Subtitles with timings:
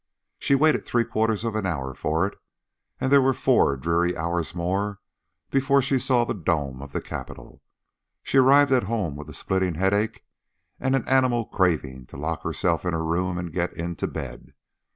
[0.39, 2.35] She waited three quarters of an hour for it,
[2.99, 4.99] and there were four dreary hours more
[5.51, 7.61] before she saw the dome of the Capitol.
[8.23, 10.25] She arrived at home with a splitting headache
[10.79, 14.53] and an animal craving to lock herself in her room and get into bed.